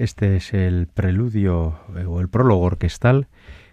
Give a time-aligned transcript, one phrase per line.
[0.00, 3.28] Este es el preludio eh, o el prólogo orquestal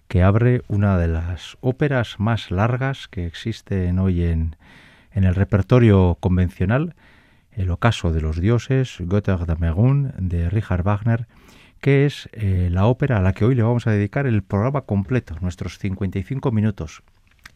[0.10, 4.58] que abre una de las óperas más largas que existen hoy en,
[5.14, 6.96] el repertorio convencional,
[7.54, 11.28] el ocaso de los dioses, Götterdämmerung, de Richard Wagner,
[11.80, 14.82] que es eh, la ópera a la que hoy le vamos a dedicar el programa
[14.82, 17.04] completo, nuestros 55 minutos.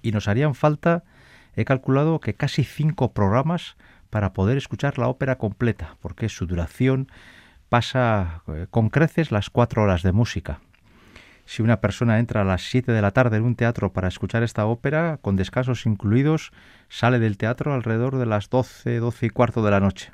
[0.01, 1.03] Y nos harían falta,
[1.57, 3.75] he calculado que casi cinco programas
[4.09, 7.09] para poder escuchar la ópera completa, porque su duración
[7.71, 10.59] pasa eh, con creces las cuatro horas de música.
[11.45, 14.43] Si una persona entra a las siete de la tarde en un teatro para escuchar
[14.43, 16.51] esta ópera, con descansos incluidos,
[16.89, 20.11] sale del teatro alrededor de las doce, doce y cuarto de la noche.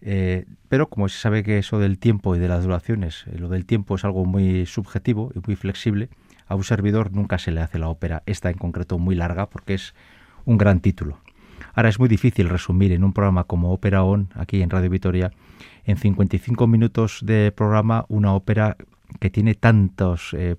[0.00, 3.48] Eh, pero como se sabe que eso del tiempo y de las duraciones, eh, lo
[3.48, 6.08] del tiempo es algo muy subjetivo y muy flexible,
[6.48, 9.74] a un servidor nunca se le hace la ópera, esta en concreto muy larga, porque
[9.74, 9.94] es
[10.44, 11.20] un gran título.
[11.74, 15.30] Ahora es muy difícil resumir en un programa como Ópera On, aquí en Radio Vitoria,
[15.86, 18.76] en 55 minutos de programa una ópera
[19.20, 20.56] que tiene tantos eh,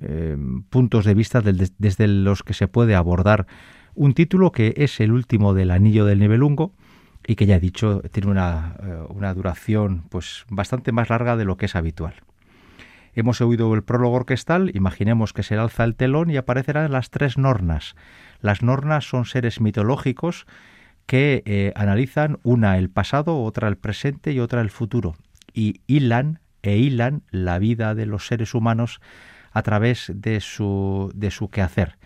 [0.00, 0.36] eh,
[0.70, 3.46] puntos de vista desde los que se puede abordar
[3.94, 6.72] un título que es el último del Anillo del Nibelungo
[7.26, 11.44] y que ya he dicho tiene una, eh, una duración pues bastante más larga de
[11.44, 12.14] lo que es habitual.
[13.14, 17.36] Hemos oído el prólogo orquestal, imaginemos que se alza el telón y aparecerán las tres
[17.36, 17.96] nornas.
[18.40, 20.46] Las nornas son seres mitológicos
[21.08, 25.16] que eh, analizan una el pasado, otra el presente y otra el futuro.
[25.54, 29.00] Y hilan e hilan la vida de los seres humanos
[29.52, 31.96] a través de su, de su quehacer.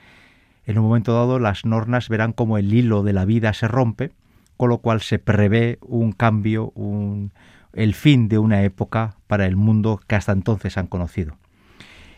[0.66, 4.12] En un momento dado las nornas verán como el hilo de la vida se rompe,
[4.56, 7.32] con lo cual se prevé un cambio, un,
[7.72, 11.38] el fin de una época para el mundo que hasta entonces han conocido.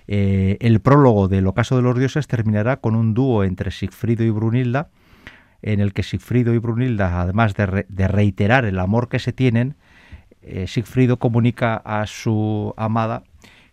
[0.06, 4.28] Eh, el prólogo del Ocaso de los Dioses terminará con un dúo entre Sigfrido y
[4.28, 4.90] Brunilda,
[5.64, 9.76] en el que Sigfrido y Brunilda, además de, reiterar el amor que se tienen,
[10.42, 13.24] eh, Sigfrido comunica a su amada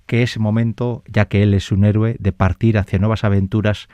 [0.06, 3.88] que es momento, ya que él es un héroe, de partir hacia nuevas aventuras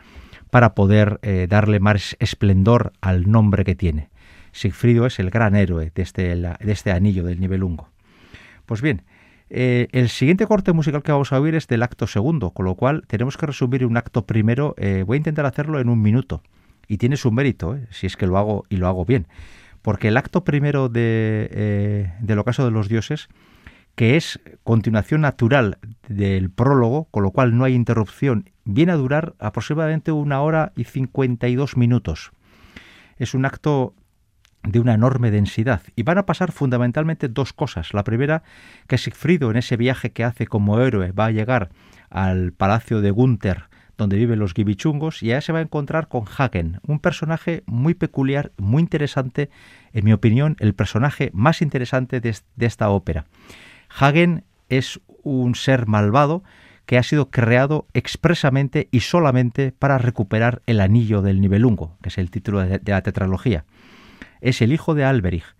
[0.49, 4.09] para poder eh, darle más esplendor al nombre que tiene.
[4.51, 7.89] Sigfrido es el gran héroe de este, este anillo del Nibelungo.
[8.65, 9.03] Pues bien,
[9.49, 12.75] eh, el siguiente corte musical que vamos a oír es del acto segundo, con lo
[12.75, 14.75] cual tenemos que resumir un acto primero.
[14.77, 16.41] Eh, voy a intentar hacerlo en un minuto
[16.87, 19.27] y tiene su mérito, eh, si es que lo hago y lo hago bien,
[19.81, 23.29] porque el acto primero de, del ocaso de los dioses,
[23.95, 29.33] que es continuación natural del prólogo, con lo cual no hay interrupción, viene a durar
[29.39, 32.31] aproximadamente una hora y 52 minutos.
[33.17, 33.95] Es un acto
[34.63, 35.81] de una enorme densidad.
[35.95, 37.93] Y van a pasar fundamentalmente dos cosas.
[37.93, 38.43] La primera,
[38.87, 41.69] que Sigfrido en ese viaje que hace como héroe va a llegar
[42.09, 43.63] al palacio de Gunther,
[43.97, 47.93] donde viven los gibichungos, y allá se va a encontrar con Hagen, un personaje muy
[47.93, 49.49] peculiar, muy interesante,
[49.93, 53.25] en mi opinión, el personaje más interesante de, esta ópera.
[53.89, 56.43] Hagen es un ser malvado
[56.85, 62.17] que ha sido creado expresamente y solamente para recuperar el anillo del Nibelungo, que es
[62.17, 63.65] el título de la tetralogía
[64.41, 65.55] es el hijo de Alberich.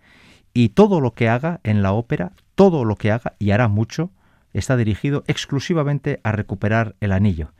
[0.54, 4.10] Y todo lo que haga en la ópera, todo lo que haga, y hará mucho,
[4.52, 7.52] está dirigido exclusivamente a recuperar el anillo.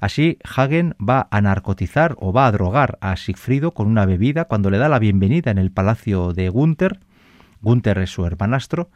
[0.00, 4.70] Así, Hagen va a narcotizar o va a drogar a Sigfrido con una bebida cuando
[4.70, 7.00] le da la bienvenida en el palacio de Gunther.
[7.60, 8.90] Gunther es su hermanastro.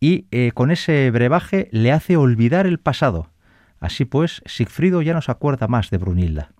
[0.00, 3.30] Y eh, con ese brebaje le hace olvidar el pasado.
[3.80, 6.52] Así pues, Sigfrido ya no se acuerda más de Brunilda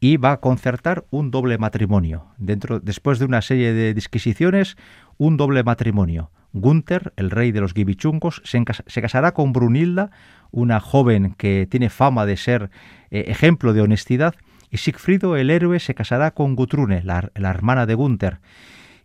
[0.00, 2.26] y va a concertar un doble matrimonio.
[2.38, 4.76] Dentro, después de una serie de disquisiciones,
[5.16, 6.30] un doble matrimonio.
[6.60, 8.64] Gunther, el rey de los gibichungos, se,
[9.02, 10.10] casará con Brunilda,
[10.50, 12.70] una joven que tiene fama de ser
[13.10, 14.34] eh, ejemplo de honestidad,
[14.70, 18.38] y Sigfrido, el héroe, se casará con Gutrune, la, hermana de Gunther.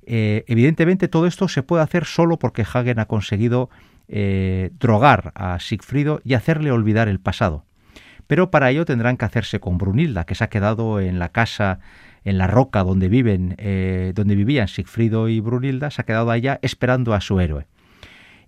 [0.04, 3.70] Eh, evidentemente todo esto se puede hacer solo porque Hagen ha conseguido
[4.08, 7.66] eh, drogar a Sigfrido y hacerle olvidar el pasado
[8.32, 11.80] pero para ello tendrán que hacerse con Brunilda, que se ha quedado en la casa,
[12.24, 16.60] en la roca donde viven, eh, donde vivían Sigfrido y Brunilda, se ha quedado allá
[16.62, 17.68] esperando a su héroe.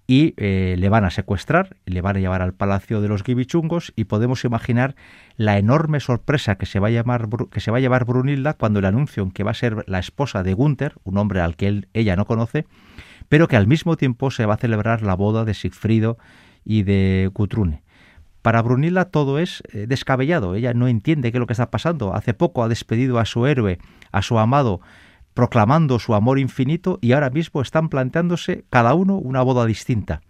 [0.05, 3.93] Y eh, le van a secuestrar, le van a llevar al palacio de los Gibichungos
[3.95, 4.95] y podemos imaginar
[5.37, 8.81] la enorme sorpresa que se, va a llamar, que se va a llevar Brunilda cuando
[8.81, 12.17] le anuncian que va a ser la esposa de Gunther, un hombre al que ella
[12.17, 12.65] no conoce,
[13.29, 16.17] pero que al mismo tiempo se va a celebrar la boda de Sigfrido
[16.65, 17.81] y de Gutrune.
[18.43, 22.13] Para Brunilda todo es eh, descabellado, ella no entiende qué es lo que está pasando.
[22.13, 23.79] Hace poco ha despedido a su héroe,
[24.11, 24.81] a su amado,
[25.33, 30.21] proclamando su amor infinito y ahora mismo están planteándose cada uno una boda distinta.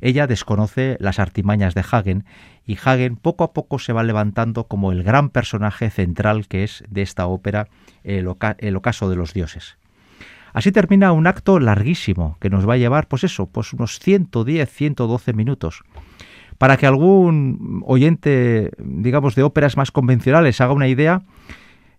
[0.00, 2.24] Ella desconoce las artimañas de Hagen
[2.64, 6.82] y Hagen poco a poco se va levantando como el gran personaje central que es
[6.88, 7.68] de esta ópera,
[8.04, 9.76] el, ocaso de los dioses.
[10.54, 14.70] Así termina un acto larguísimo que nos va a llevar, pues eso, pues unos 110,
[14.70, 15.82] 112 minutos.
[16.60, 21.22] Para que algún oyente, digamos, de óperas más convencionales haga una idea,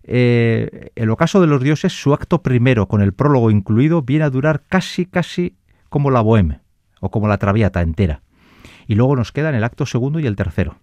[0.04, 4.30] eh, el ocaso de los dioses, su acto primero, con el prólogo incluido, viene a
[4.30, 5.56] durar casi, casi
[5.88, 6.60] como la boheme
[7.00, 8.22] o como la traviata entera.
[8.86, 10.76] Y luego nos quedan el acto segundo y el tercero.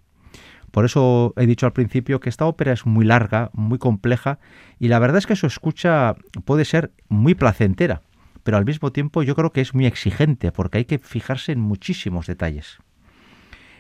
[0.72, 4.40] Por eso he dicho al principio que esta ópera es muy larga, muy compleja,
[4.78, 8.02] y la verdad es que su escucha puede ser muy placentera,
[8.44, 11.62] pero al mismo tiempo yo creo que es muy exigente, porque hay que fijarse en
[11.62, 12.80] muchísimos detalles.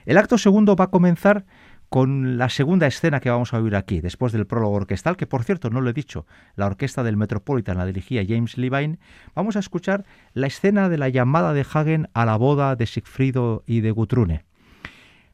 [0.05, 1.45] El acto segundo va a comenzar
[1.89, 5.43] con la segunda escena que vamos a oír aquí, después del prólogo orquestal, que por
[5.43, 8.99] cierto no lo he dicho, la orquesta del Metropolitan la dirigía James Levine,
[9.33, 13.63] vamos a escuchar la escena de la llamada de Hagen a la boda de Sigfrido
[13.65, 14.45] y de Gutrune.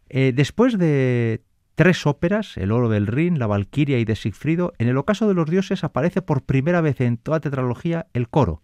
[0.07, 1.41] Eh, después de
[1.75, 5.33] tres óperas, El oro del Rin, La Valquiria y de Sigfrido, en el ocaso de
[5.33, 8.61] los dioses aparece por primera vez en toda tetralogía el coro.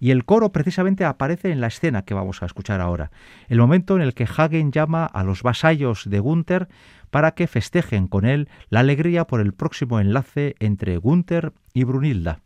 [0.00, 3.10] Y el coro precisamente aparece en la escena que vamos a escuchar ahora,
[3.48, 6.68] el momento en el que Hagen llama a los vasallos de Gunther
[7.10, 12.40] para que festejen con él la alegría por el próximo enlace entre Gunther y Brunilda.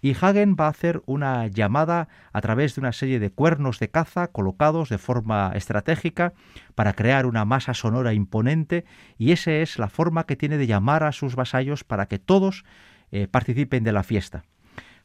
[0.00, 3.90] Y Hagen va a hacer una llamada a través de una serie de cuernos de
[3.90, 6.34] caza colocados de forma estratégica
[6.74, 8.84] para crear una masa sonora imponente
[9.18, 12.64] y esa es la forma que tiene de llamar a sus vasallos para que todos
[13.10, 14.44] eh, participen de la fiesta.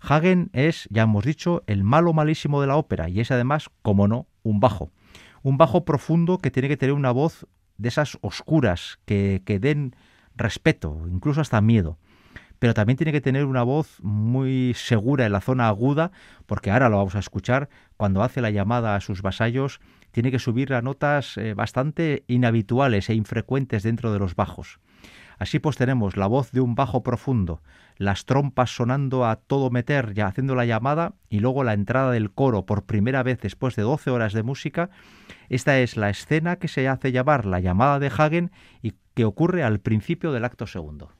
[0.06, 4.10] Hagen es, ya hemos dicho, el malo malísimo de la ópera y es además, como
[4.10, 4.92] no, un bajo.
[5.44, 9.96] Un bajo profundo que tiene que tener una voz de esas oscuras que, den
[10.36, 11.98] respeto, incluso hasta miedo
[12.60, 16.14] pero también tiene que tener una voz muy segura en la zona aguda,
[16.46, 17.68] porque ahora lo vamos a escuchar,
[17.98, 19.82] cuando hace la llamada a sus vasallos,
[20.12, 24.80] tiene que subir a notas eh, bastante inhabituales e infrecuentes dentro de los bajos.
[25.38, 27.62] Así pues tenemos la voz de un bajo profundo,
[27.98, 32.32] las trompas sonando a todo meter ya haciendo la llamada y luego la entrada del
[32.32, 34.90] coro por primera vez después de 12 horas de música
[35.50, 39.64] esta es la escena que se hace llamar la llamada de Hagen y que ocurre
[39.64, 41.12] al principio del acto segundo.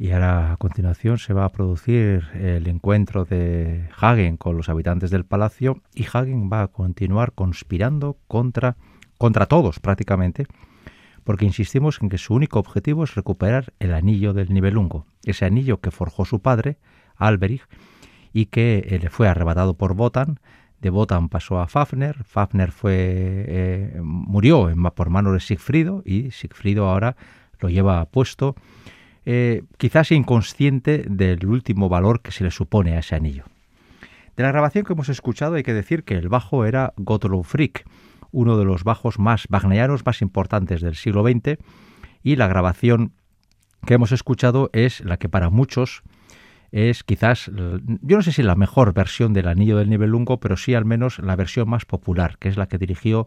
[0.00, 5.10] Y ahora a continuación se va a producir el encuentro de Hagen con los habitantes
[5.10, 8.78] del palacio y Hagen va a continuar conspirando contra,
[9.18, 10.46] contra todos prácticamente,
[11.22, 15.82] porque insistimos en que su único objetivo es recuperar el anillo del Nibelungo, ese anillo
[15.82, 16.78] que forjó su padre,
[17.16, 17.68] Alberich,
[18.32, 20.40] y que eh, le fue arrebatado por Botan.
[20.80, 26.88] De Botan pasó a Fafner, Fafner fue, eh, murió por manos de Sigfrido y Sigfrido
[26.88, 27.16] ahora
[27.58, 28.56] lo lleva puesto
[29.24, 33.44] eh, quizás inconsciente del último valor que se le supone a ese anillo.
[34.36, 37.84] De la grabación que hemos escuchado hay que decir que el bajo era Gottlob Frick,
[38.32, 41.58] uno de los bajos más wagnerianos más importantes del siglo XX,
[42.22, 43.12] y la grabación
[43.86, 46.02] que hemos escuchado es la que para muchos
[46.72, 47.50] es quizás,
[48.02, 51.18] yo no sé si la mejor versión del Anillo del Nibelungo, pero sí al menos
[51.18, 53.26] la versión más popular, que es la que dirigió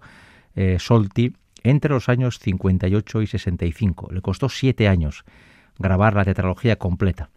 [0.56, 4.12] eh, Solti entre los años 58 y 65.
[4.12, 5.26] Le costó siete años
[5.80, 7.30] grabar la tetralogía completa.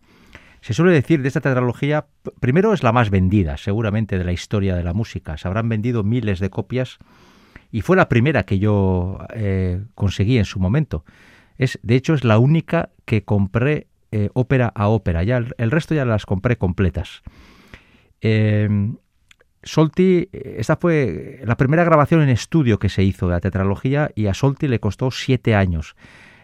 [0.61, 2.07] Se suele decir de esta tetralogía,
[2.41, 5.37] primero es la más vendida, seguramente, de la historia de la música.
[5.37, 6.99] Se habrán vendido miles de copias
[7.71, 11.05] y fue la primera que yo eh, conseguí en su momento.
[11.57, 15.23] Es, de hecho, es la única que compré eh, ópera a ópera.
[15.23, 17.23] Ya el, resto ya las compré completas.
[18.21, 18.97] Em,
[19.63, 24.27] Solti, esta fue la primera grabación en estudio que se hizo de la tetralogía y
[24.27, 25.97] a Solti le costó siete años.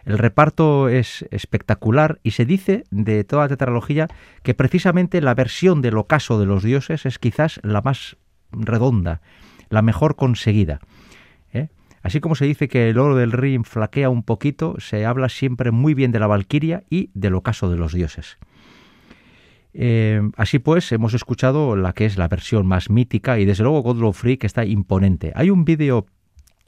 [0.05, 4.07] El reparto es espectacular y se dice de toda la tetralogía
[4.43, 8.17] que precisamente la versión del ocaso de los dioses es quizás la más
[8.51, 9.21] redonda,
[9.69, 10.79] la mejor conseguida.
[11.53, 11.69] ¿eh?
[12.01, 15.71] Así como se dice que el oro del Rin flaquea un poquito, se habla siempre
[15.71, 18.37] muy bien de la Valquiria y del ocaso de los dioses.
[19.73, 23.81] Eh, así pues, hemos escuchado la que es la versión más mítica y desde luego
[23.81, 25.31] Godlow Free que está imponente.
[25.35, 26.05] Hay un vídeo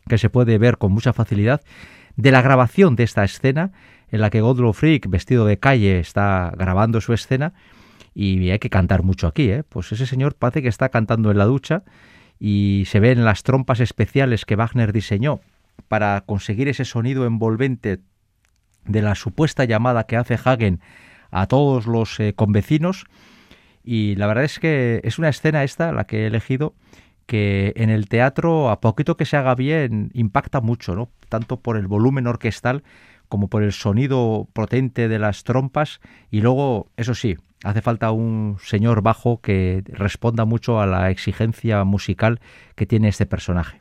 [0.08, 1.62] que se puede ver con mucha facilidad
[2.16, 3.72] de la grabación de esta escena
[4.10, 7.54] en la que Godlow Freak, vestido de calle, está grabando su escena
[8.14, 9.64] y hay que cantar mucho aquí, ¿eh?
[9.68, 11.84] Pues ese señor parece que está cantando en la ducha
[12.40, 15.42] y se ven las trompas especiales que Wagner diseñó
[15.88, 18.00] para conseguir ese sonido envolvente
[18.86, 20.80] de la supuesta llamada que hace Hagen
[21.32, 23.06] a todos los eh, convecinos
[23.84, 26.74] y la verdad es que es una escena esta la que he elegido
[27.26, 31.10] que en el teatro, a poquito que se haga bien, impacta mucho, ¿no?
[31.36, 32.86] Tanto por el volumen orquestal
[33.28, 36.00] como por el sonido potente de las trompas
[36.32, 41.84] y luego, eso sí, hace falta un señor bajo que responda mucho a la exigencia
[41.84, 42.40] musical
[42.76, 43.80] que tiene este personaje.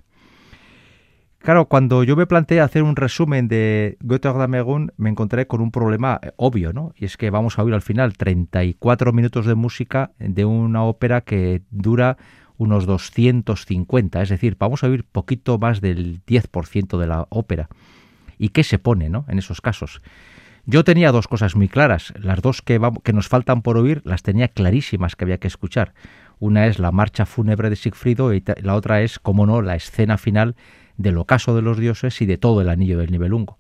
[1.39, 6.19] Claro, cuando yo me planteé hacer un resumen de Götterdammerung, me encontré con un problema
[6.25, 6.93] eh, obvio, ¿no?
[6.97, 11.21] Y es que vamos a oír al final 34 minutos de música de una ópera
[11.21, 12.17] que dura
[12.57, 17.69] unos 250, es decir, vamos a oír poquito más del 10% de la ópera.
[18.39, 19.25] ¿Y qué se pone ¿no?
[19.29, 20.01] en esos casos?
[20.67, 24.23] Yo tenía dos cosas muy claras, las dos que, que nos faltan por oír las
[24.23, 25.93] tenía clarísimas que había que escuchar.
[26.39, 30.17] Una es la marcha fúnebre de Sigfrido y la otra es, como no, la escena
[30.17, 30.57] final
[30.97, 33.59] del ocaso de los dioses y de todo el anillo del Nibelungo.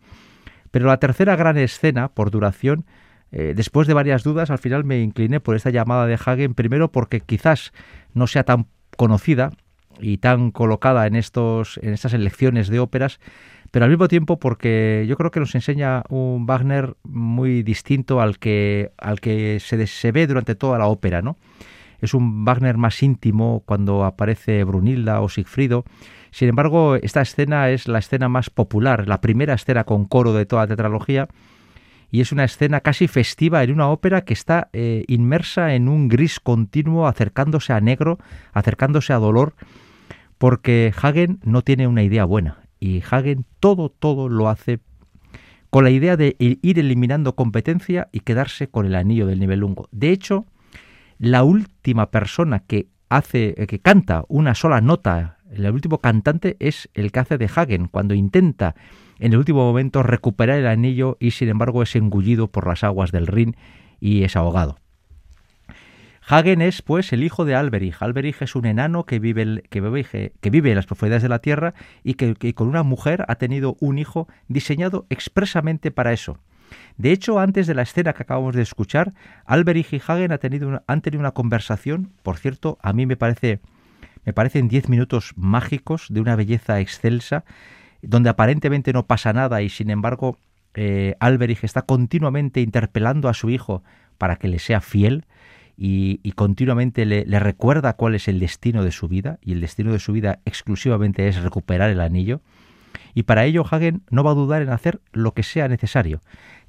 [0.70, 2.84] Pero la tercera gran escena, por duración,
[3.32, 6.90] eh, después de varias dudas, al final me incliné por esta llamada de Hagen, primero
[6.90, 7.72] porque quizás
[8.12, 9.52] no sea tan conocida
[10.00, 13.20] y tan colocada en, estos, en estas elecciones de óperas,
[13.70, 18.38] pero al mismo tiempo porque yo creo que nos enseña un Wagner muy distinto al
[18.38, 21.36] que, al que se, ve durante toda la ópera, ¿no?
[22.00, 25.84] Es un Wagner más íntimo cuando aparece Brunilda o Sigfrido.
[26.30, 30.46] Sin embargo, esta escena es la escena más popular, la primera escena con coro de
[30.46, 31.28] toda la tetralogía,
[32.14, 36.06] y es una escena casi festiva en una ópera que está eh, inmersa en un
[36.06, 38.20] gris continuo, acercándose a negro,
[38.52, 39.56] acercándose a dolor,
[40.38, 44.78] porque Hagen no tiene una idea buena y Hagen todo, todo lo hace
[45.70, 49.88] con la idea de ir eliminando competencia y quedarse con el anillo del nivel lungo.
[49.90, 50.46] De hecho,
[51.18, 56.88] la última persona que hace, eh, que canta una sola nota, el último cantante es
[56.94, 58.76] el que hace de Hagen, cuando intenta
[59.18, 63.12] en el último momento recuperar el anillo y sin embargo es engullido por las aguas
[63.12, 63.56] del Rin
[64.00, 64.78] y es ahogado.
[66.26, 68.00] Hagen es, pues, el hijo de Alberich.
[68.00, 71.40] Alberich es un enano que vive, que vive, que vive en las profundidades de la
[71.40, 76.38] tierra y que, con una mujer ha tenido un hijo diseñado expresamente para eso.
[76.96, 79.12] De hecho, antes de la escena que acabamos de escuchar,
[79.44, 83.18] Alberich y Hagen han tenido una, han tenido una conversación, por cierto, a mí me
[83.18, 83.60] parece
[84.24, 87.44] me parecen diez minutos mágicos de una belleza excelsa
[88.08, 90.38] donde aparentemente no pasa nada y sin embargo
[90.74, 93.82] eh, Alberich está continuamente interpelando a su hijo
[94.18, 95.24] para que le sea fiel
[95.76, 99.92] y, continuamente le, le, recuerda cuál es el destino de su vida y el destino
[99.92, 102.40] de su vida exclusivamente es recuperar el anillo
[103.14, 106.20] y para ello Hagen no va a dudar en hacer lo que sea necesario.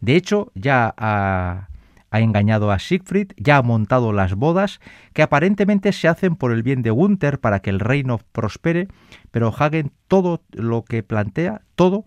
[0.01, 1.69] De hecho, ya a,
[2.15, 4.79] ha engañado a Siegfried, ya ha montado las bodas,
[5.11, 8.87] que aparentemente se hacen por el bien de Gunther para que el reino prospere,
[9.31, 12.05] pero Hagen todo lo que plantea, todo,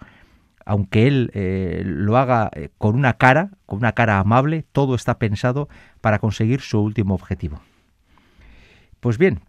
[0.64, 5.18] aunque él eh, lo haga eh, con una cara, con una cara amable, todo está
[5.18, 5.68] pensado
[6.00, 7.60] para conseguir su último objetivo.
[9.00, 9.40] Pues bien,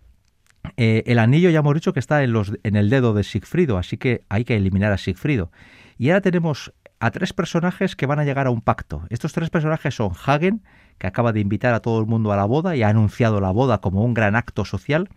[0.75, 3.95] eh, el anillo ya hemos dicho que está en, en el dedo de Sigfrido, así
[3.95, 5.51] que hay que eliminar a Sigfrido.
[5.97, 9.03] Y ahora tenemos a tres personajes que van a llegar a un pacto.
[9.09, 10.61] Estos tres personajes son Hagen,
[10.97, 13.51] que acaba de invitar a todo el mundo a la boda y ha anunciado la
[13.51, 15.09] boda como un gran acto social.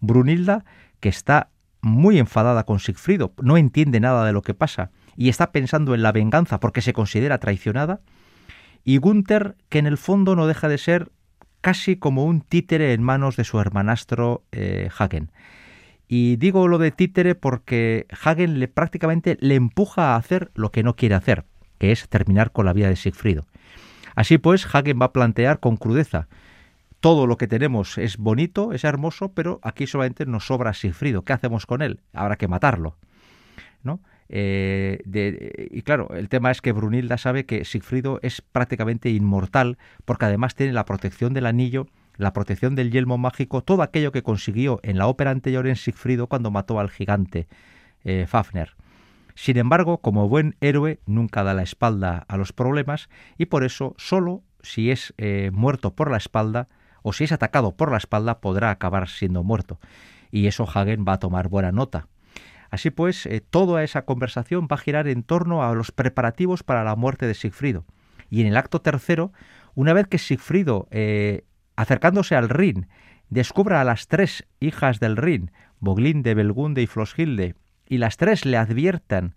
[0.00, 0.64] Brunilda,
[0.98, 1.50] que está
[1.82, 6.02] muy enfadada con Sigfrido, no entiende nada de lo que pasa y está pensando en
[6.02, 8.00] la venganza porque se considera traicionada.
[8.84, 11.10] Y Gunther, que en el fondo no deja de ser
[11.60, 15.30] casi como un títere en manos de su hermanastro eh, Hagen.
[16.12, 20.82] Y digo lo de títere porque Hagen le prácticamente le empuja a hacer lo que
[20.82, 21.44] no quiere hacer,
[21.78, 23.46] que es terminar con la vida de Sigfrido.
[24.16, 26.26] Así pues, Hagen va a plantear con crudeza,
[26.98, 31.22] todo lo que tenemos es bonito, es hermoso, pero aquí solamente nos sobra Sigfrido.
[31.22, 32.00] ¿Qué hacemos con él?
[32.12, 32.96] Habrá que matarlo.
[33.84, 34.00] ¿no?
[34.28, 40.24] Eh, y claro, el tema es que Brunilda sabe que Sigfrido es prácticamente inmortal, porque
[40.24, 41.86] además tiene la protección del anillo
[42.20, 46.26] la protección del yelmo mágico, todo aquello que consiguió en la ópera anterior en Sigfrido
[46.26, 47.48] cuando mató al gigante
[48.04, 48.76] eh, Fafner.
[49.34, 53.94] Sin embargo, como buen héroe, nunca da la espalda a los problemas y por eso
[53.96, 56.68] solo si es eh, muerto por la espalda
[57.02, 59.80] o si es atacado por la espalda podrá acabar siendo muerto.
[60.30, 62.06] Y eso Hagen va a tomar buena nota.
[62.70, 66.84] Así pues, eh, toda esa conversación va a girar en torno a los preparativos para
[66.84, 67.86] la muerte de Sigfrido.
[68.28, 69.32] Y en el acto tercero,
[69.74, 70.86] una vez que Sigfrido
[71.80, 72.88] Acercándose al Rin,
[73.30, 77.54] descubra a las tres hijas del Rin, Boglinde, Belgunde y Floshilde,
[77.88, 79.34] y las tres le adviertan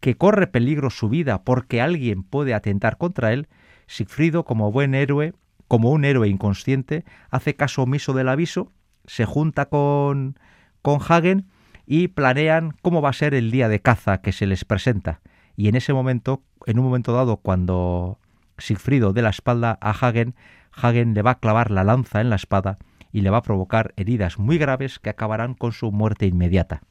[0.00, 3.46] que corre peligro su vida porque alguien puede atentar contra él,
[3.86, 5.34] Sigfrido, como buen héroe,
[5.68, 8.72] como un héroe inconsciente, hace caso omiso del aviso,
[9.04, 10.38] se junta con,
[10.80, 11.44] con Hagen
[11.84, 15.20] y planean cómo va a ser el día de caza que se les presenta.
[15.56, 18.18] Y en ese momento, en un momento dado, cuando
[18.56, 20.34] Sigfrido de la espalda a Hagen,
[20.72, 22.78] Hagen le va a clavar la lanza en la espada
[23.12, 26.82] y le va a provocar heridas muy graves que acabarán con su muerte inmediata.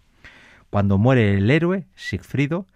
[0.70, 2.68] Cuando muere el héroe, Sigfrido,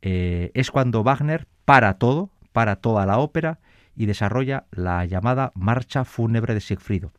[0.00, 3.60] eh, es cuando Wagner para todo, para toda la ópera
[3.94, 7.12] y desarrolla la llamada Marcha fúnebre de Sigfrido.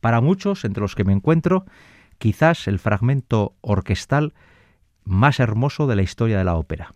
[0.00, 1.64] Para muchos, entre los que me encuentro,
[2.18, 4.34] quizás el fragmento orquestal
[5.04, 6.94] más hermoso de la historia de la ópera.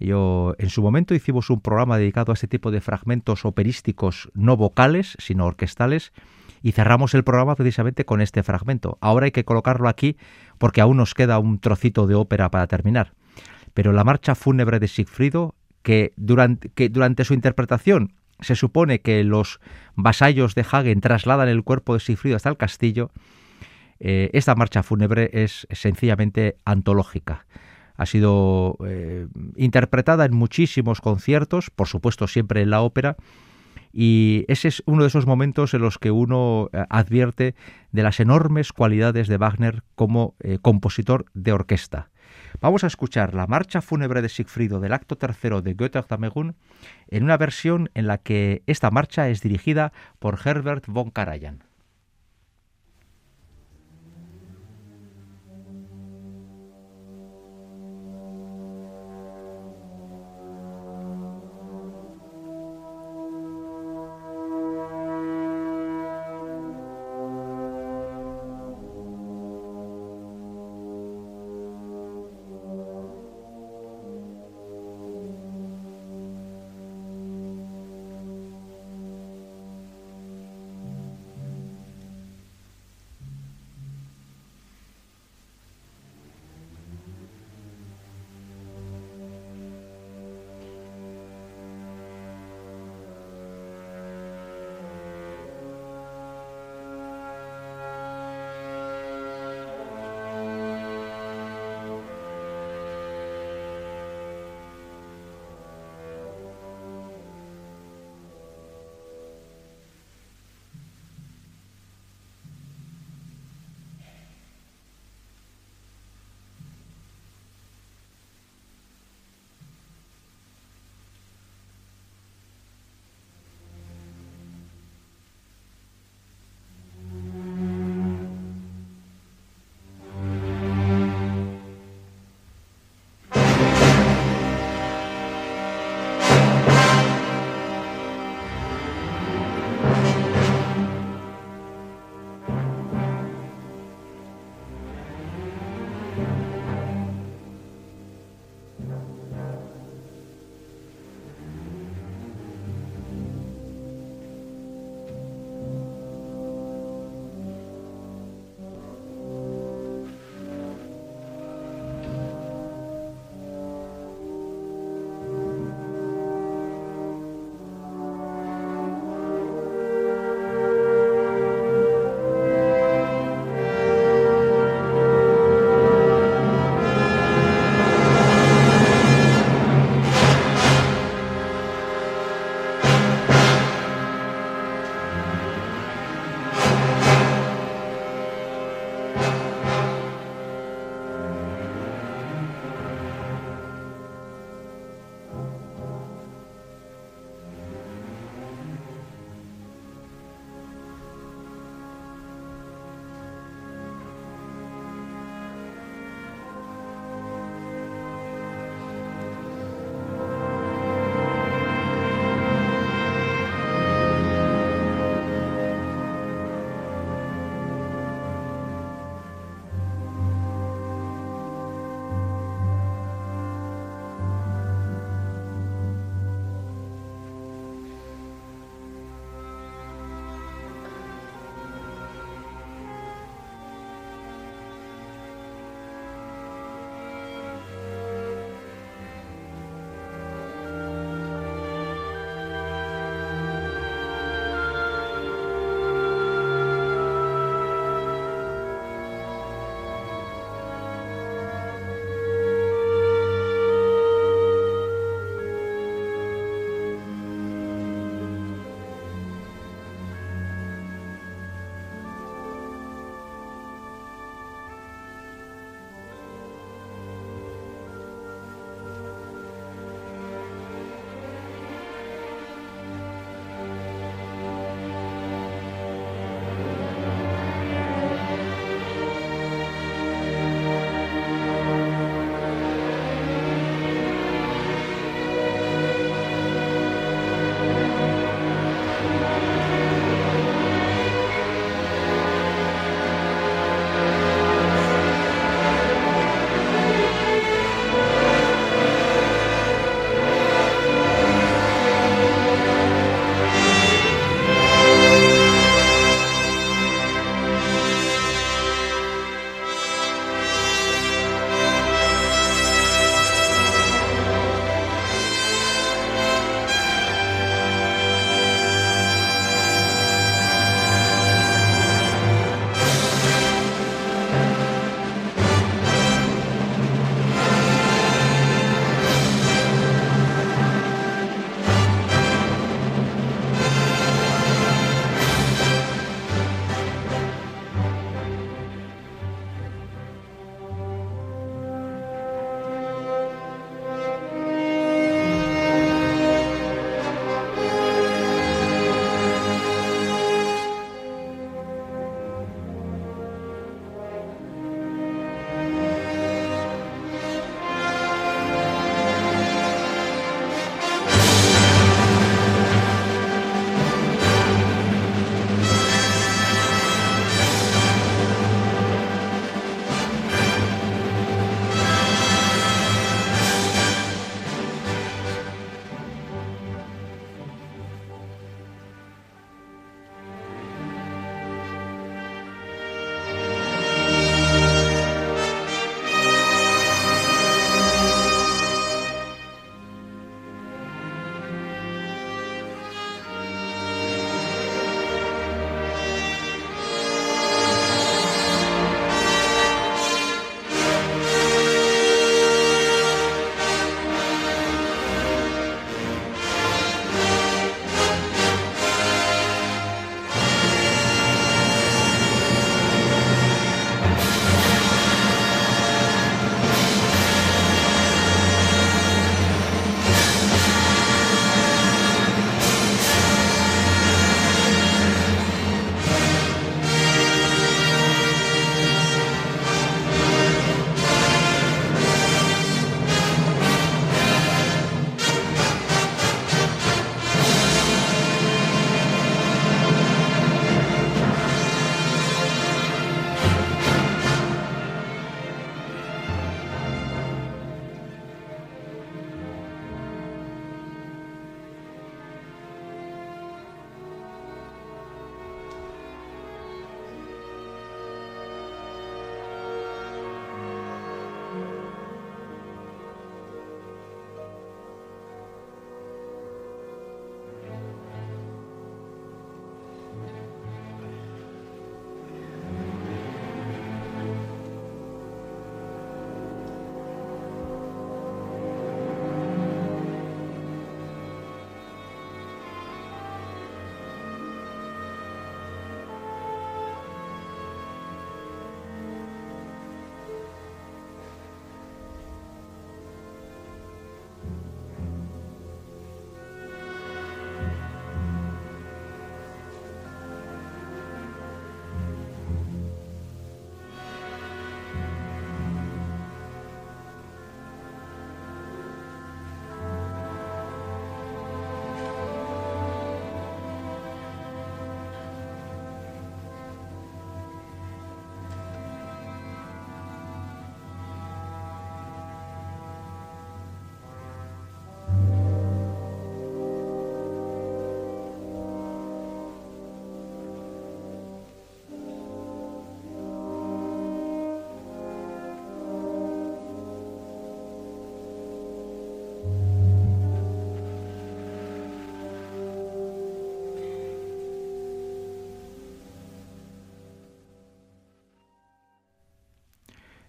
[0.00, 4.56] Yo, en su momento hicimos un programa dedicado a este tipo de fragmentos operísticos no
[4.56, 6.12] vocales, sino orquestales,
[6.62, 8.96] y cerramos el programa precisamente con este fragmento.
[9.02, 10.16] Ahora hay que colocarlo aquí
[10.56, 13.12] porque aún nos queda un trocito de ópera para terminar.
[13.74, 19.22] Pero la marcha fúnebre de Sigfrido, que durante, que durante su interpretación se supone que
[19.22, 19.60] los
[19.96, 23.10] vasallos de Hagen trasladan el cuerpo de Sigfrido hasta el castillo,
[23.98, 27.44] eh, esta marcha fúnebre es sencillamente antológica
[28.00, 33.18] ha sido eh, interpretada en muchísimos conciertos, por supuesto siempre en la ópera,
[33.92, 37.54] y ese es uno de esos momentos en los que uno eh, advierte
[37.92, 42.08] de las enormes cualidades de Wagner como eh, compositor de orquesta.
[42.62, 46.56] Vamos a escuchar la marcha fúnebre de Sigfrido del acto tercero de Goethe Octamegun
[47.08, 51.69] en una versión en la que esta marcha es dirigida por Herbert von Karajan.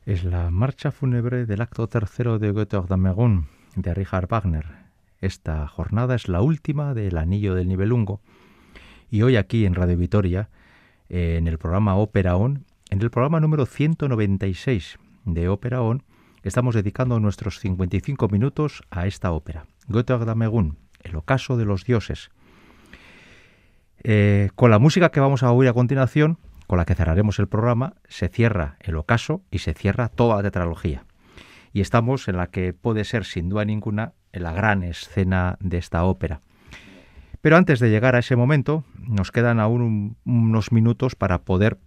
[0.06, 3.46] Es la marcha fúnebre del acto tercero de Götter Dameron
[3.76, 4.66] de Richard Wagner.
[5.20, 8.20] Esta jornada es la última del Anillo del Nibelungo.
[9.12, 10.50] Y hoy aquí en Radio Vitoria,
[11.10, 16.02] en el programa Ópera On, en el programa número 196 de Ópera On,
[16.42, 22.32] estamos dedicando nuestros 55 minutos a esta ópera, Götter Damegun, el ocaso de los dioses.
[24.04, 26.40] Eh, con la música que vamos a oír a continuación,
[26.72, 30.44] con la que cerraremos el programa, se cierra el ocaso y se cierra toda la
[30.44, 31.04] tetralogía.
[31.74, 36.06] Y estamos en la que puede ser sin duda ninguna la gran escena de esta
[36.06, 36.40] ópera.
[37.42, 41.78] Pero antes de llegar a ese momento, nos quedan aún unos minutos para poder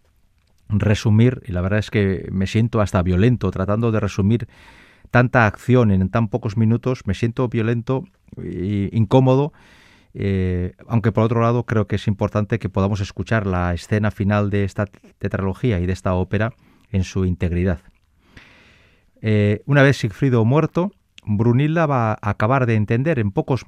[0.68, 4.48] resumir, y la verdad es que me siento hasta violento tratando de resumir
[5.10, 8.04] tanta acción en tan pocos minutos, me siento violento
[8.36, 9.54] e incómodo
[10.14, 14.48] eh, aunque por otro lado creo que es importante que podamos escuchar la escena final
[14.48, 14.86] de esta
[15.18, 16.54] tetralogía y de esta ópera
[16.90, 17.80] en su integridad.
[19.20, 20.92] Eh, una vez Sigfrido muerto,
[21.24, 23.64] Brunilda va a acabar de entender en pocos,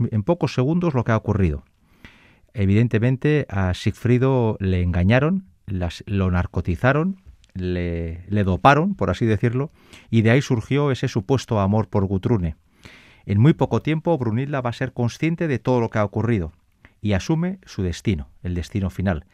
[0.52, 1.64] segundos lo que ha ocurrido.
[2.54, 7.22] Evidentemente a Sigfrido le engañaron, lo narcotizaron,
[7.54, 9.70] le, le doparon, por así decirlo,
[10.10, 12.54] y de ahí surgió ese supuesto amor por Gutrune.
[13.26, 16.52] En muy poco tiempo, Brunilda va a ser consciente de todo lo que ha ocurrido
[17.02, 19.26] y asume su destino, el destino final.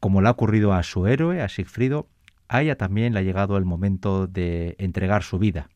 [0.00, 2.08] Como le ha ocurrido a su héroe, a Sigfrido,
[2.48, 5.68] a ella también le ha llegado el momento de entregar su vida.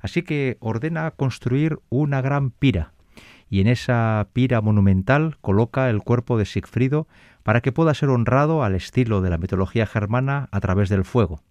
[0.00, 2.94] Así que ordena construir una gran pira,
[3.50, 7.06] y en esa pira monumental coloca el cuerpo de Sigfrido
[7.42, 11.42] para que pueda ser honrado al estilo de la mitología germana a través del fuego.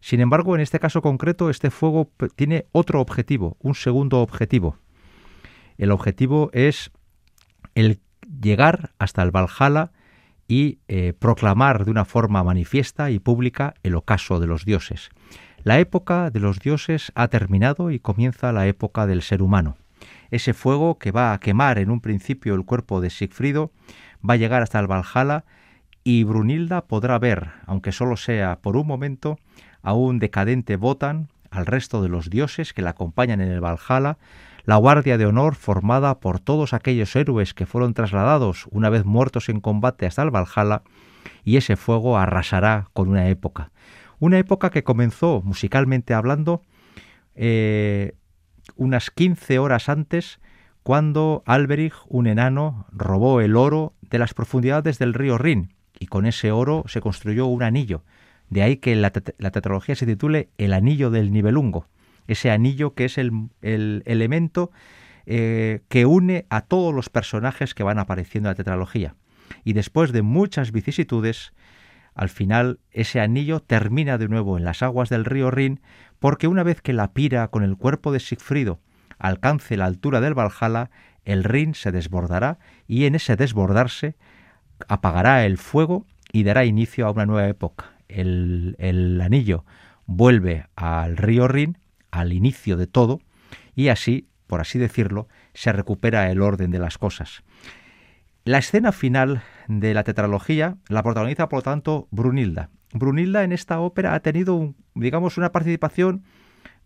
[0.00, 4.78] Sin embargo, en este caso concreto, este fuego tiene otro objetivo, un segundo objetivo.
[5.78, 6.90] El objetivo es
[7.74, 8.00] el
[8.40, 9.92] llegar hasta el Valhalla
[10.48, 15.10] y eh, proclamar de una forma manifiesta y pública el ocaso de los dioses.
[15.64, 19.76] La época de los dioses ha terminado y comienza la época del ser humano.
[20.30, 23.72] Ese fuego que va a quemar en un principio el cuerpo de Sigfrido
[24.28, 25.44] va a llegar hasta el Valhalla
[26.04, 29.38] y Brunilda podrá ver, aunque solo sea por un momento,
[29.86, 34.18] a un decadente Botan, al resto de los dioses que la acompañan en el Valhalla,
[34.64, 39.48] la guardia de honor formada por todos aquellos héroes que fueron trasladados una vez muertos
[39.48, 40.82] en combate hasta el Valhalla,
[41.44, 43.70] y ese fuego arrasará con una época.
[44.18, 46.62] Una época que comenzó, musicalmente hablando,
[47.36, 48.16] eh,
[48.74, 50.40] unas 15 horas antes,
[50.82, 56.26] cuando Alberich, un enano, robó el oro de las profundidades del río Rin, y con
[56.26, 58.02] ese oro se construyó un anillo,
[58.50, 61.86] de ahí que la, tetralogía se titule El anillo del nivelungo,
[62.26, 64.70] ese anillo que es el, elemento
[65.26, 69.14] eh, que une a todos los personajes que van apareciendo en la tetralogía.
[69.64, 71.52] Y después de muchas vicisitudes,
[72.14, 75.80] al final ese anillo termina de nuevo en las aguas del río Rin,
[76.18, 78.80] porque una vez que la pira con el cuerpo de Sigfrido
[79.18, 80.90] alcance la altura del Valhalla,
[81.24, 84.16] el Rin se desbordará y en ese desbordarse
[84.88, 89.64] apagará el fuego y dará inicio a una nueva época, el, anillo
[90.06, 91.78] vuelve al río Rin,
[92.10, 93.20] al inicio de todo,
[93.74, 97.42] y así, por así decirlo, se recupera el orden de las cosas.
[98.44, 102.70] La escena final de la tetralogía la protagoniza, por lo tanto, Brunilda.
[102.92, 106.24] Brunilda en esta ópera ha tenido, digamos, una participación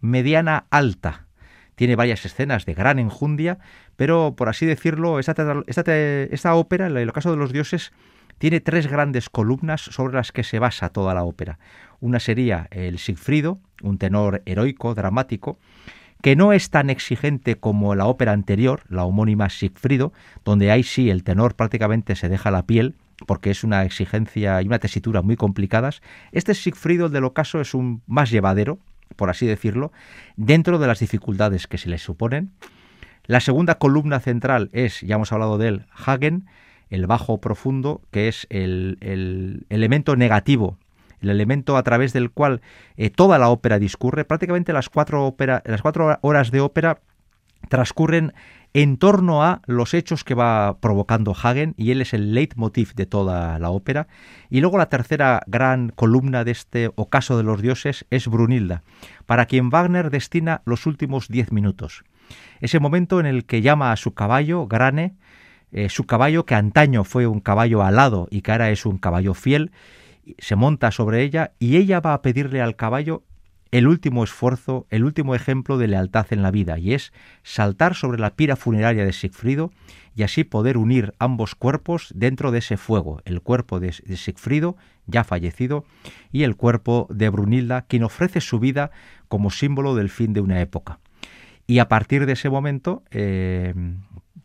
[0.00, 1.26] mediana alta.
[1.74, 3.58] Tiene varias escenas de gran enjundia,
[3.96, 5.34] pero, por así decirlo, esta,
[5.66, 7.92] esta ópera, en el caso de los dioses,
[8.40, 11.58] tiene tres grandes columnas sobre las que se basa toda la ópera.
[12.00, 15.58] Una sería el Sigfrido, un tenor heroico, dramático,
[16.22, 21.10] que no es tan exigente como la ópera anterior, la homónima Sigfrido, donde ahí sí
[21.10, 22.94] el tenor prácticamente se deja la piel,
[23.26, 26.00] porque es una exigencia y una tesitura muy complicadas.
[26.32, 28.78] Este Sigfrido, el del ocaso, es un más llevadero,
[29.16, 29.92] por así decirlo,
[30.36, 32.52] dentro de las dificultades que se le suponen.
[33.26, 36.46] La segunda columna central es, ya hemos hablado de él, Hagen,
[36.90, 40.76] el bajo profundo, que es el, elemento negativo,
[41.20, 42.60] el elemento a través del cual
[42.96, 44.24] eh, toda la ópera discurre.
[44.24, 47.00] Prácticamente las cuatro, ópera, las cuatro horas de ópera
[47.68, 48.32] transcurren
[48.72, 53.06] en torno a los hechos que va provocando Hagen y él es el leitmotiv de
[53.06, 54.06] toda la ópera.
[54.48, 58.82] Y luego la tercera gran columna de este ocaso de los dioses es Brunilda,
[59.26, 62.04] para quien Wagner destina los últimos diez minutos.
[62.60, 65.14] Ese momento en el que llama a su caballo, Grane,
[65.72, 69.34] eh, su caballo, que antaño fue un caballo alado y que ahora es un caballo
[69.34, 69.70] fiel,
[70.38, 73.22] se monta sobre ella y ella va a pedirle al caballo
[73.70, 77.12] el último esfuerzo, el último ejemplo de lealtad en la vida, y es
[77.42, 79.70] saltar sobre la pira funeraria de Sigfrido
[80.16, 85.22] y así poder unir ambos cuerpos dentro de ese fuego, el cuerpo de, Sigfrido, ya
[85.22, 85.84] fallecido,
[86.32, 88.90] y el cuerpo de Brunilda, quien ofrece su vida
[89.28, 90.98] como símbolo del fin de una época.
[91.66, 93.72] Y a partir de ese momento, eh,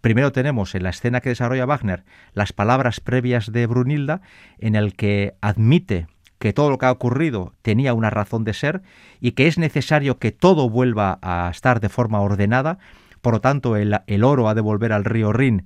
[0.06, 2.04] primero tenemos en la escena que desarrolla Wagner
[2.34, 4.22] las palabras previas de Brunilda,
[4.60, 6.06] en el que admite
[6.38, 8.84] que todo lo que ha ocurrido tenía una razón de ser
[9.20, 12.78] y que es necesario que todo vuelva a estar de forma ordenada,
[13.22, 15.66] por lo tanto el, oro ha de volver al río Rin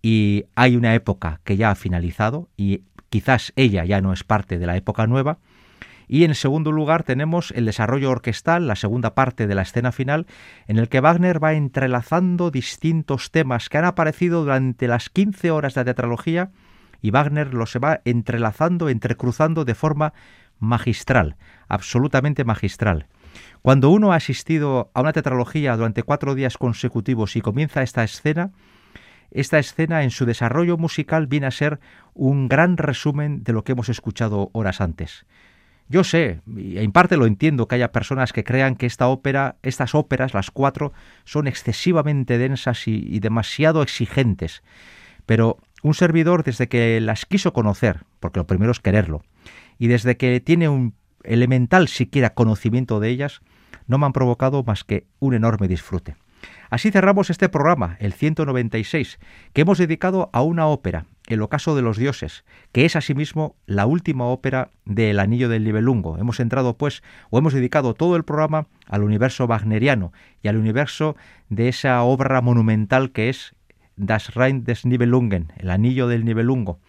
[0.00, 4.60] y hay una época que ya ha finalizado y quizás ella ya no es parte
[4.60, 5.38] de la época nueva.
[6.12, 10.26] Y en segundo lugar tenemos el desarrollo orquestal, la segunda parte de la escena final,
[10.66, 15.74] en el que Wagner va entrelazando distintos temas que han aparecido durante las 15 horas
[15.74, 16.50] de teatrología
[17.00, 20.12] y Wagner los va entrelazando, entrecruzando de forma
[20.58, 21.36] magistral,
[21.68, 23.06] absolutamente magistral.
[23.62, 28.50] Cuando uno ha asistido a una tetralogía durante cuatro días consecutivos y comienza esta escena,
[29.30, 31.78] esta escena en su desarrollo musical viene a ser
[32.14, 35.24] un gran resumen de lo que hemos escuchado horas antes.
[35.90, 39.56] Yo sé, y en parte lo entiendo, que haya personas que crean que esta ópera,
[39.64, 40.92] estas óperas, las cuatro,
[41.24, 44.62] son excesivamente densas y, y demasiado exigentes.
[45.26, 49.24] Pero un servidor desde que las quiso conocer, porque lo primero es quererlo,
[49.78, 53.40] y desde que tiene un elemental siquiera conocimiento de ellas,
[53.88, 56.14] no me han provocado más que un enorme disfrute.
[56.70, 59.18] Así cerramos este programa, el 196,
[59.52, 63.86] que hemos dedicado a una ópera, El ocaso de los dioses, que es asimismo la
[63.86, 66.18] última ópera del Anillo del Nibelungo.
[66.18, 70.12] Hemos entrado, pues, o hemos dedicado todo el programa al universo wagneriano
[70.42, 71.14] y al universo
[71.48, 73.54] de esa obra monumental que es
[73.94, 76.80] Das Rein des Nibelungen, el Anillo del Nibelungo,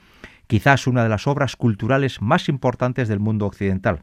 [0.48, 4.02] quizás una de las obras culturales más importantes del mundo occidental.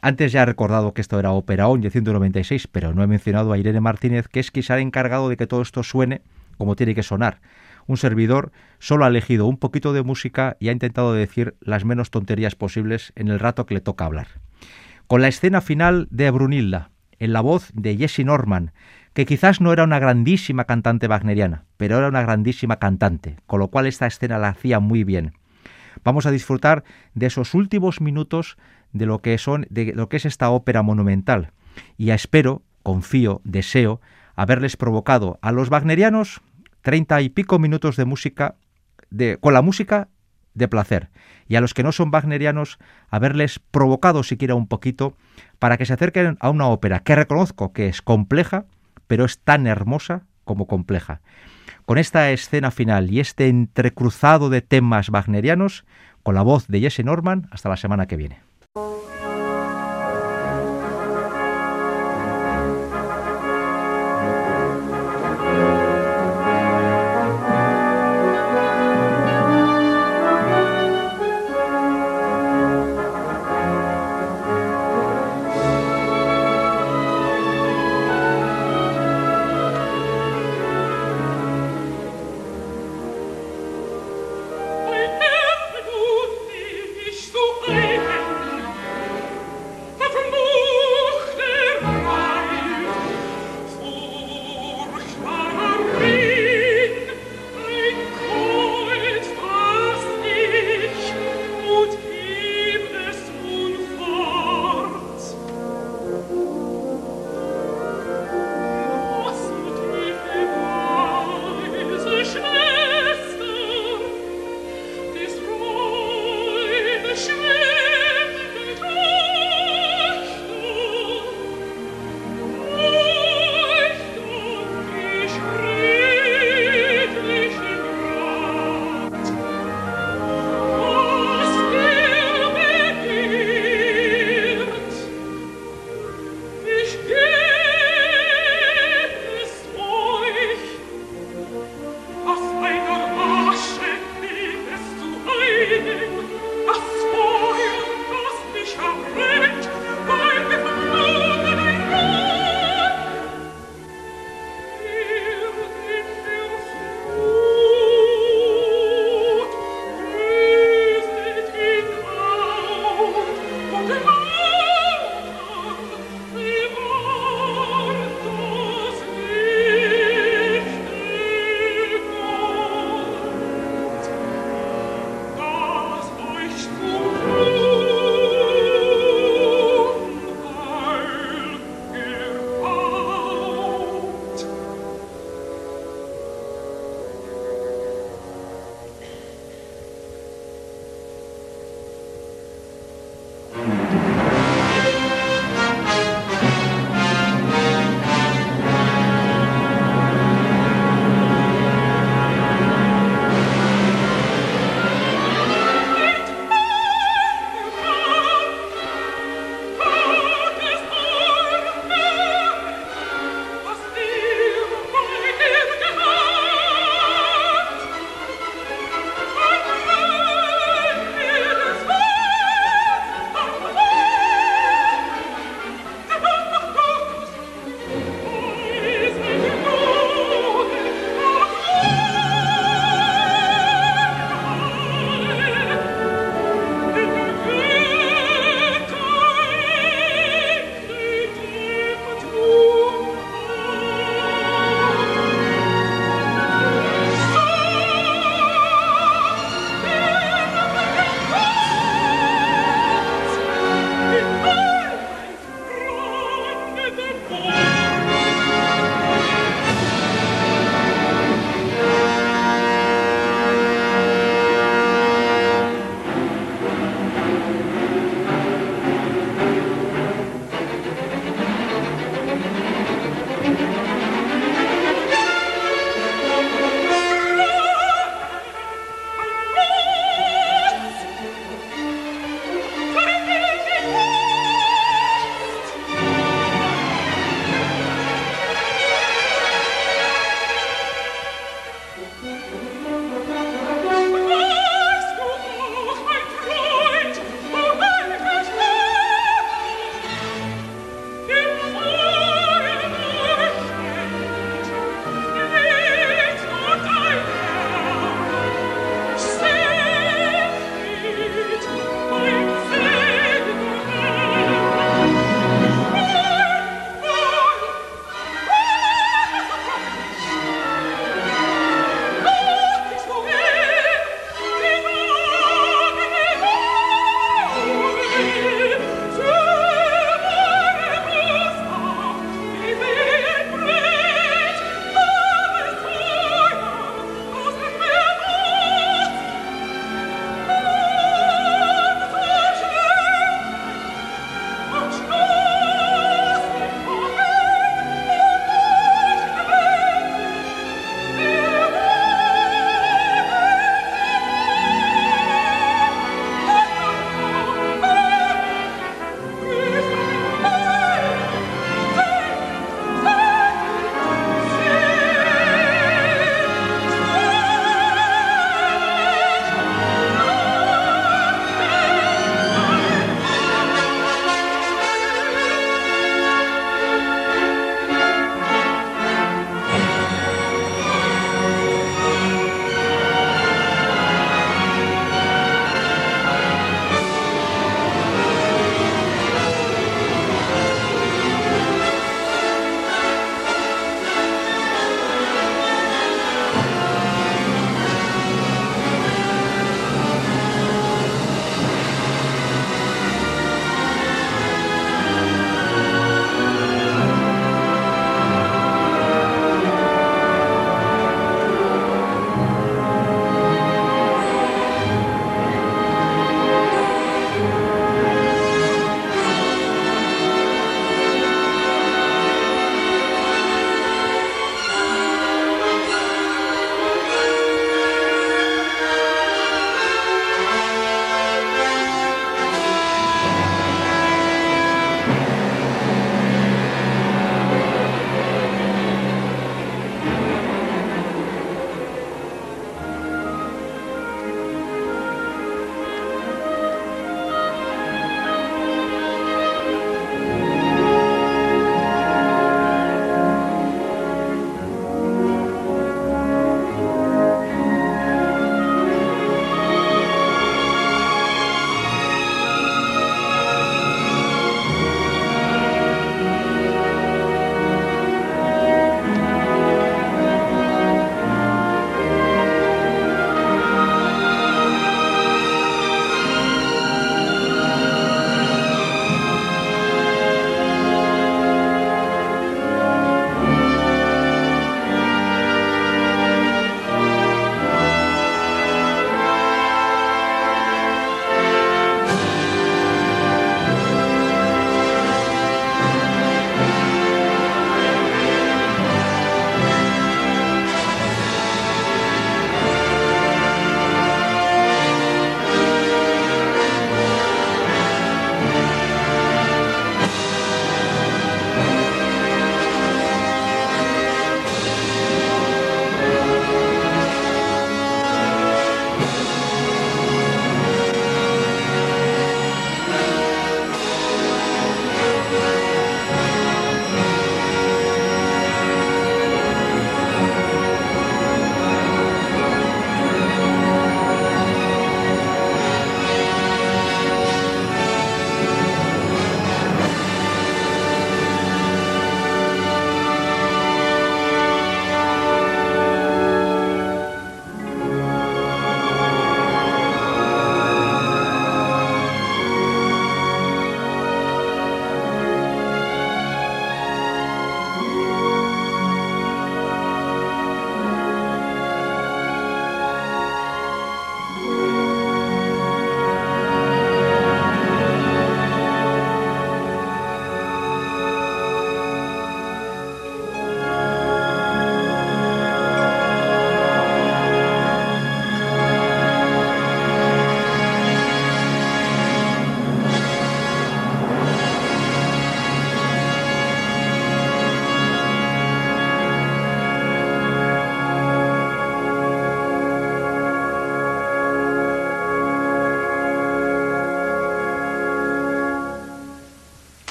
[0.00, 3.58] Antes ya he recordado que esto era Ópera de 196, pero no he mencionado a
[3.58, 6.22] Irene Martínez, que es quizá el encargado de que todo esto suene
[6.56, 7.40] como tiene que sonar.
[7.86, 12.10] Un servidor solo ha elegido un poquito de música y ha intentado decir las menos
[12.10, 14.28] tonterías posibles en el rato que le toca hablar.
[15.06, 18.72] Con la escena final de Brunilda, en la voz de Jessie Norman,
[19.14, 23.68] que quizás no era una grandísima cantante wagneriana, pero era una grandísima cantante, con lo
[23.68, 25.34] cual esta escena la hacía muy bien.
[26.04, 28.56] Vamos a disfrutar de esos últimos minutos
[28.92, 31.52] de lo que son de lo que es esta ópera monumental
[31.96, 34.00] y espero, confío, deseo
[34.34, 36.40] haberles provocado a los wagnerianos
[36.82, 38.56] treinta y pico minutos de música
[39.10, 40.08] de, con la música
[40.54, 41.08] de placer
[41.48, 42.78] y a los que no son wagnerianos
[43.08, 45.16] haberles provocado siquiera un poquito
[45.58, 48.66] para que se acerquen a una ópera que reconozco que es compleja,
[49.06, 51.20] pero es tan hermosa como compleja.
[51.84, 55.84] Con esta escena final y este entrecruzado de temas wagnerianos,
[56.22, 58.40] con la voz de Jesse Norman, hasta la semana que viene.